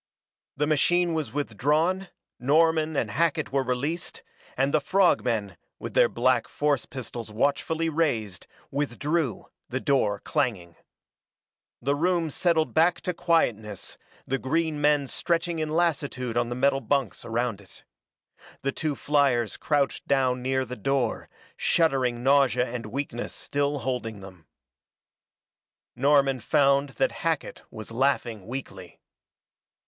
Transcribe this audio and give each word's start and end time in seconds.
The 0.57 0.65
machine 0.65 1.13
was 1.13 1.31
withdrawn, 1.31 2.07
Norman 2.39 2.95
and 2.95 3.11
Hackett 3.11 3.51
were 3.51 3.61
released, 3.61 4.23
and 4.57 4.73
the 4.73 4.81
frog 4.81 5.23
men, 5.23 5.57
with 5.77 5.93
their 5.93 6.09
black 6.09 6.47
force 6.47 6.87
pistols 6.87 7.31
watchfully 7.31 7.87
raised, 7.87 8.47
withdrew, 8.71 9.45
the 9.69 9.79
door 9.79 10.19
clanging. 10.21 10.75
The 11.83 11.93
room 11.95 12.31
settled 12.31 12.73
back 12.73 13.01
to 13.01 13.13
quietness, 13.13 13.99
the 14.25 14.39
green 14.39 14.81
men 14.81 15.05
stretching 15.05 15.59
in 15.59 15.69
lassitude 15.69 16.35
on 16.35 16.49
the 16.49 16.55
metal 16.55 16.81
bunks 16.81 17.23
around 17.23 17.61
it. 17.61 17.83
The 18.63 18.71
two 18.71 18.95
fliers 18.95 19.55
crouched 19.55 20.07
down 20.07 20.41
near 20.41 20.65
the 20.65 20.75
door, 20.75 21.29
shuddering 21.57 22.23
nausea 22.23 22.65
and 22.65 22.87
weakness 22.87 23.35
still 23.35 23.77
holding 23.77 24.19
them. 24.21 24.47
Norman 25.95 26.39
found 26.39 26.89
that 26.97 27.11
Hackett 27.21 27.61
was 27.69 27.91
laughing 27.91 28.47
weakly. 28.47 28.99